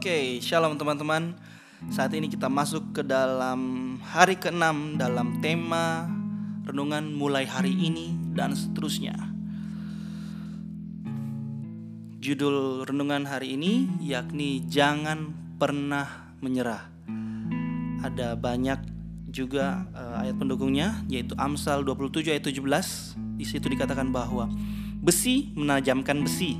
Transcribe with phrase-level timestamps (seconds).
[0.00, 1.36] Oke, shalom teman-teman.
[1.92, 6.08] Saat ini kita masuk ke dalam hari ke-6 dalam tema
[6.64, 9.12] renungan mulai hari ini dan seterusnya.
[12.16, 16.88] Judul renungan hari ini yakni jangan pernah menyerah.
[18.00, 18.80] Ada banyak
[19.28, 23.36] juga uh, ayat pendukungnya yaitu Amsal 27 ayat 17.
[23.36, 24.48] Di situ dikatakan bahwa
[25.04, 26.56] besi menajamkan besi,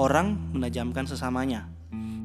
[0.00, 1.71] orang menajamkan sesamanya.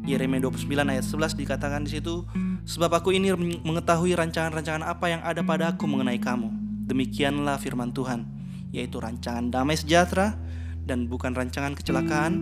[0.07, 2.23] Yeremia 29 ayat 11 dikatakan di situ,
[2.63, 6.47] sebab aku ini mengetahui rancangan-rancangan apa yang ada padaku mengenai kamu.
[6.87, 8.23] Demikianlah firman Tuhan,
[8.71, 10.39] yaitu rancangan damai sejahtera
[10.87, 12.39] dan bukan rancangan kecelakaan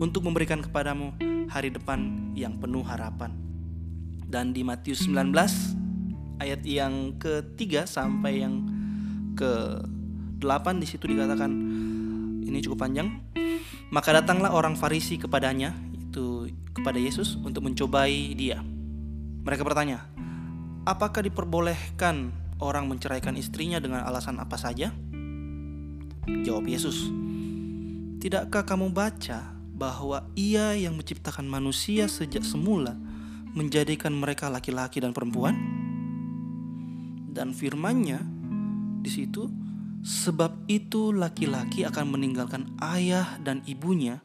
[0.00, 1.12] untuk memberikan kepadamu
[1.52, 3.36] hari depan yang penuh harapan.
[4.24, 5.36] Dan di Matius 19
[6.40, 8.64] ayat yang ketiga sampai yang
[9.36, 9.84] ke
[10.40, 11.52] 8 di situ dikatakan
[12.40, 13.20] ini cukup panjang.
[13.92, 15.91] Maka datanglah orang Farisi kepadanya
[16.82, 18.58] kepada Yesus untuk mencobai dia.
[19.46, 20.02] Mereka bertanya,
[20.82, 24.90] "Apakah diperbolehkan orang menceraikan istrinya dengan alasan apa saja?"
[26.26, 27.06] Jawab Yesus,
[28.18, 32.98] "Tidakkah kamu baca bahwa Ia yang menciptakan manusia sejak semula
[33.54, 35.54] menjadikan mereka laki-laki dan perempuan?"
[37.30, 38.18] Dan firman-Nya
[39.06, 39.46] di situ,
[40.02, 44.18] "Sebab itu laki-laki akan meninggalkan ayah dan ibunya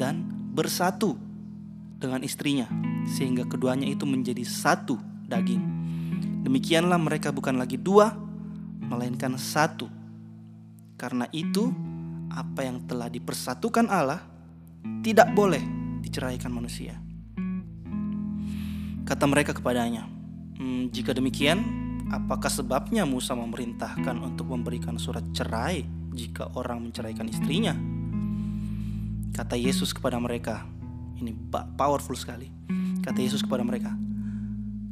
[0.00, 0.24] dan
[0.56, 1.29] bersatu
[2.00, 2.66] dengan istrinya
[3.04, 4.96] sehingga keduanya itu menjadi satu
[5.28, 5.62] daging.
[6.42, 8.16] Demikianlah mereka bukan lagi dua
[8.80, 9.86] melainkan satu.
[10.96, 11.70] Karena itu
[12.32, 14.24] apa yang telah dipersatukan Allah
[15.04, 15.62] tidak boleh
[16.00, 16.96] diceraikan manusia.
[19.04, 20.06] Kata mereka kepadanya,
[20.56, 21.60] hmm, jika demikian,
[22.14, 25.82] apakah sebabnya Musa memerintahkan untuk memberikan surat cerai
[26.14, 27.74] jika orang menceraikan istrinya?
[29.34, 30.62] Kata Yesus kepada mereka,
[31.20, 31.36] ini
[31.76, 32.48] powerful sekali.
[33.00, 33.92] Kata Yesus kepada mereka,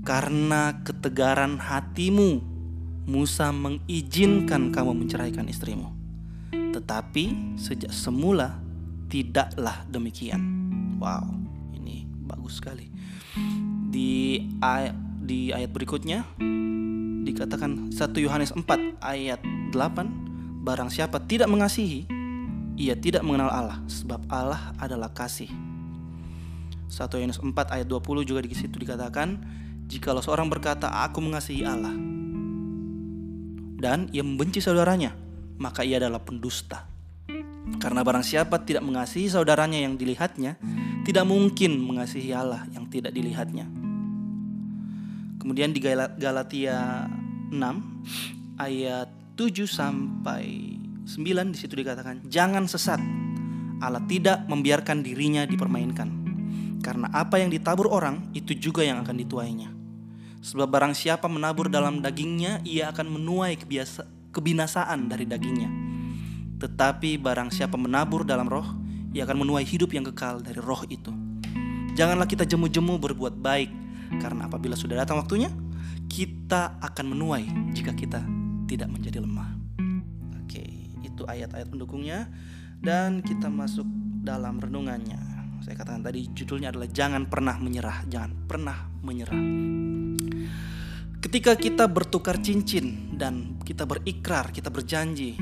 [0.04, 2.56] "Karena ketegaran hatimu,
[3.08, 5.88] Musa mengizinkan kamu menceraikan istrimu.
[6.52, 8.60] Tetapi sejak semula
[9.08, 10.40] tidaklah demikian."
[11.00, 11.32] Wow,
[11.72, 12.92] ini bagus sekali.
[13.88, 16.24] Di ayat, di ayat berikutnya
[17.24, 19.40] dikatakan 1 Yohanes 4 ayat
[19.72, 22.18] 8, barang siapa tidak mengasihi
[22.78, 25.50] ia tidak mengenal Allah sebab Allah adalah kasih.
[26.88, 29.38] 1 Yohanes 4 ayat 20 juga di situ dikatakan,
[29.88, 31.92] jikalau seorang berkata aku mengasihi Allah
[33.78, 35.14] dan ia membenci saudaranya,
[35.60, 36.88] maka ia adalah pendusta.
[37.78, 40.56] Karena barang siapa tidak mengasihi saudaranya yang dilihatnya,
[41.04, 43.68] tidak mungkin mengasihi Allah yang tidak dilihatnya.
[45.38, 45.80] Kemudian di
[46.18, 47.06] Galatia
[47.52, 47.54] 6
[48.58, 50.74] ayat 7 sampai
[51.06, 52.98] 9 di situ dikatakan, "Jangan sesat.
[53.78, 56.17] Allah tidak membiarkan dirinya dipermainkan.
[56.78, 59.70] Karena apa yang ditabur orang itu juga yang akan dituainya.
[60.38, 65.70] Sebab barang siapa menabur dalam dagingnya, ia akan menuai kebiasa, kebinasaan dari dagingnya.
[66.62, 68.66] Tetapi barang siapa menabur dalam roh,
[69.10, 71.10] ia akan menuai hidup yang kekal dari roh itu.
[71.98, 73.70] Janganlah kita jemu-jemu berbuat baik,
[74.22, 75.50] karena apabila sudah datang waktunya,
[76.06, 78.22] kita akan menuai jika kita
[78.70, 79.58] tidak menjadi lemah
[81.18, 82.30] itu ayat-ayat pendukungnya
[82.78, 83.82] dan kita masuk
[84.22, 85.18] dalam renungannya.
[85.58, 89.42] Saya katakan tadi judulnya adalah jangan pernah menyerah, jangan pernah menyerah.
[91.18, 95.34] Ketika kita bertukar cincin dan kita berikrar, kita berjanji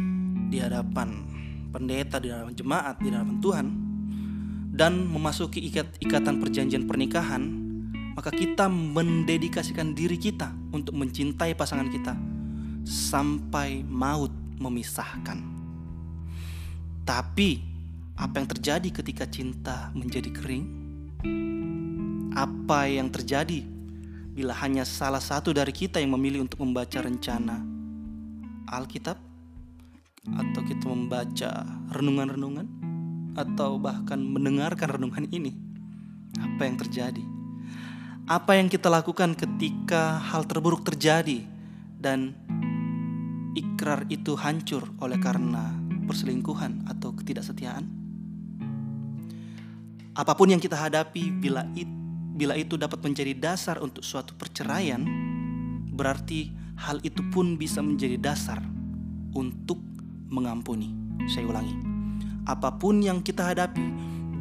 [0.48, 1.20] di hadapan
[1.68, 3.66] pendeta, di hadapan jemaat, di hadapan Tuhan
[4.72, 7.42] dan memasuki ikat ikatan perjanjian pernikahan,
[8.16, 12.16] maka kita mendedikasikan diri kita untuk mencintai pasangan kita
[12.88, 15.44] sampai maut memisahkan.
[17.04, 17.75] Tapi
[18.16, 20.64] apa yang terjadi ketika cinta menjadi kering?
[22.32, 23.60] Apa yang terjadi
[24.32, 27.60] bila hanya salah satu dari kita yang memilih untuk membaca rencana
[28.72, 29.20] Alkitab
[30.26, 31.50] atau kita membaca
[31.92, 32.66] renungan-renungan
[33.36, 35.52] atau bahkan mendengarkan renungan ini?
[36.40, 37.24] Apa yang terjadi?
[38.26, 41.44] Apa yang kita lakukan ketika hal terburuk terjadi
[42.00, 42.32] dan
[43.56, 45.72] ikrar itu hancur oleh karena
[46.04, 47.95] perselingkuhan atau ketidaksetiaan.
[50.16, 51.84] Apa pun yang kita hadapi bila it,
[52.40, 55.04] bila itu dapat menjadi dasar untuk suatu perceraian,
[55.92, 58.64] berarti hal itu pun bisa menjadi dasar
[59.36, 59.76] untuk
[60.32, 60.96] mengampuni.
[61.28, 61.76] Saya ulangi.
[62.48, 63.84] Apa pun yang kita hadapi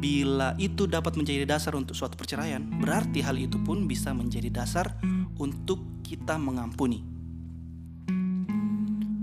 [0.00, 4.96] bila itu dapat menjadi dasar untuk suatu perceraian, berarti hal itu pun bisa menjadi dasar
[5.36, 7.04] untuk kita mengampuni.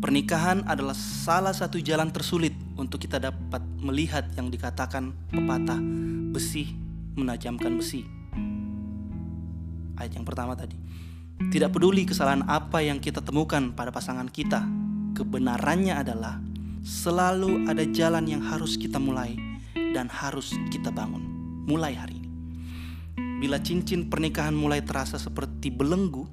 [0.05, 5.77] Pernikahan adalah salah satu jalan tersulit untuk kita dapat melihat yang dikatakan pepatah
[6.31, 6.74] besi
[7.13, 8.07] menajamkan besi.
[9.94, 10.74] ayat yang pertama tadi.
[11.53, 14.65] Tidak peduli kesalahan apa yang kita temukan pada pasangan kita,
[15.13, 16.41] kebenarannya adalah
[16.81, 19.38] selalu ada jalan yang harus kita mulai
[19.94, 21.21] dan harus kita bangun
[21.69, 22.29] mulai hari ini.
[23.44, 26.25] Bila cincin pernikahan mulai terasa seperti belenggu,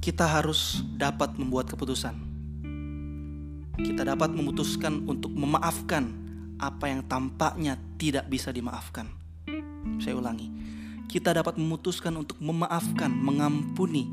[0.00, 2.33] kita harus dapat membuat keputusan.
[3.74, 6.06] Kita dapat memutuskan untuk memaafkan
[6.62, 9.10] apa yang tampaknya tidak bisa dimaafkan.
[9.98, 10.46] Saya ulangi,
[11.10, 14.06] kita dapat memutuskan untuk memaafkan, mengampuni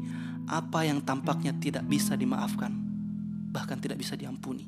[0.49, 2.73] apa yang tampaknya tidak bisa dimaafkan,
[3.53, 4.65] bahkan tidak bisa diampuni.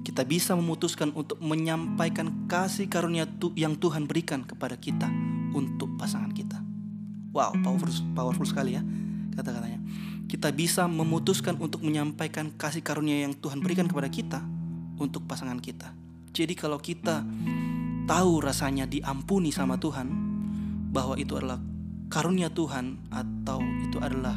[0.00, 3.28] Kita bisa memutuskan untuk menyampaikan kasih karunia
[3.60, 5.12] yang Tuhan berikan kepada kita
[5.52, 6.56] untuk pasangan kita.
[7.36, 8.82] Wow, powerful, powerful sekali ya
[9.36, 9.80] kata-katanya.
[10.30, 14.38] Kita bisa memutuskan untuk menyampaikan kasih karunia yang Tuhan berikan kepada kita
[15.02, 15.90] untuk pasangan kita.
[16.30, 17.26] Jadi kalau kita
[18.06, 20.30] tahu rasanya diampuni sama Tuhan,
[20.90, 21.58] bahwa itu adalah
[22.10, 24.34] karunia Tuhan atau itu adalah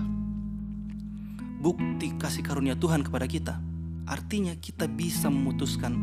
[1.62, 3.57] bukti kasih karunia Tuhan kepada kita.
[4.06, 5.94] Artinya kita bisa memutuskan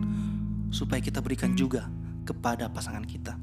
[0.74, 1.86] supaya kita berikan juga
[2.26, 3.38] kepada pasangan kita.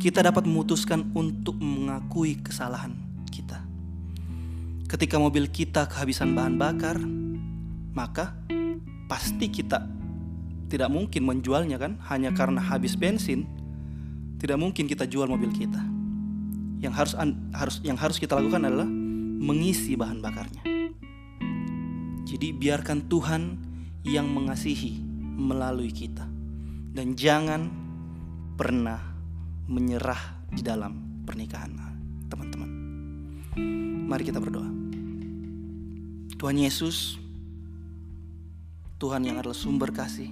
[0.00, 2.96] Kita dapat memutuskan untuk mengakui kesalahan
[3.28, 3.65] kita.
[4.86, 6.94] Ketika mobil kita kehabisan bahan bakar,
[7.90, 8.38] maka
[9.10, 9.82] pasti kita
[10.70, 13.50] tidak mungkin menjualnya kan hanya karena habis bensin.
[14.38, 15.80] Tidak mungkin kita jual mobil kita
[16.78, 17.18] yang harus
[17.56, 18.86] harus yang harus kita lakukan adalah
[19.42, 20.62] mengisi bahan bakarnya.
[22.22, 23.42] Jadi biarkan Tuhan
[24.06, 25.02] yang mengasihi
[25.34, 26.30] melalui kita
[26.94, 27.66] dan jangan
[28.54, 29.02] pernah
[29.66, 31.85] menyerah di dalam pernikahan.
[34.06, 34.70] Mari kita berdoa.
[36.38, 37.18] Tuhan Yesus,
[39.02, 40.30] Tuhan yang adalah sumber kasih.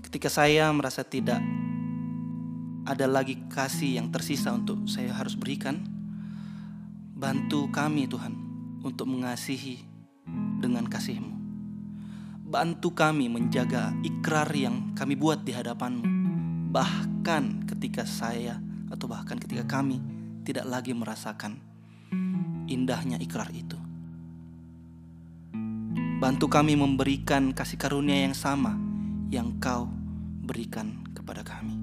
[0.00, 1.44] Ketika saya merasa tidak
[2.84, 5.80] ada lagi kasih yang tersisa untuk saya harus berikan.
[7.14, 8.32] Bantu kami Tuhan
[8.80, 9.80] untuk mengasihi
[10.60, 11.32] dengan kasih-Mu.
[12.48, 16.04] Bantu kami menjaga ikrar yang kami buat di hadapan-Mu.
[16.72, 18.56] Bahkan ketika saya
[18.88, 20.00] atau bahkan ketika kami
[20.44, 21.73] tidak lagi merasakan
[22.68, 23.76] indahnya ikrar itu.
[26.20, 28.78] Bantu kami memberikan kasih karunia yang sama
[29.28, 29.90] yang Kau
[30.44, 31.76] berikan kepada kami.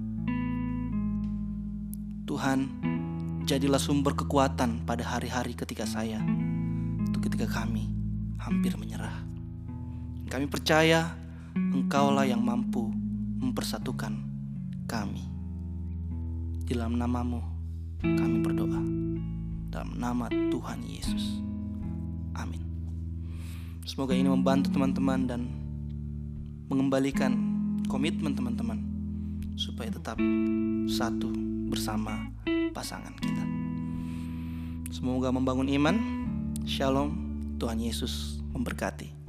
[2.25, 2.60] Tuhan,
[3.44, 6.24] jadilah sumber kekuatan pada hari-hari ketika saya,
[7.22, 7.92] ketika kami
[8.39, 9.13] hampir menyerah.
[10.31, 12.88] Kami percaya Engkaulah yang mampu
[13.44, 14.16] mempersatukan
[14.88, 15.27] kami.
[16.63, 17.44] Dalam namamu
[18.00, 18.80] kami berdoa.
[19.72, 21.40] Dalam nama Tuhan Yesus.
[22.36, 22.60] Amin.
[23.88, 25.48] Semoga ini membantu teman-teman dan
[26.68, 27.32] mengembalikan
[27.88, 28.84] komitmen teman-teman
[29.56, 30.20] supaya tetap
[30.92, 31.32] satu
[31.72, 32.36] bersama
[32.76, 33.46] pasangan kita.
[34.92, 35.96] Semoga membangun iman.
[36.68, 37.16] Shalom,
[37.56, 39.21] Tuhan Yesus memberkati.